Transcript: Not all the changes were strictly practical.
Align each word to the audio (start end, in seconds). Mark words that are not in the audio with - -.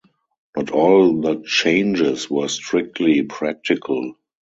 Not 0.57 0.71
all 0.71 1.21
the 1.21 1.43
changes 1.45 2.27
were 2.27 2.47
strictly 2.47 3.21
practical. 3.21 4.15